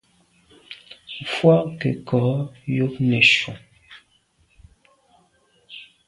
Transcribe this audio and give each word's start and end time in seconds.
Mfùag 1.21 1.63
nke 1.73 1.89
nko 1.99 2.23
yub 2.75 2.93
neshu. 3.09 3.51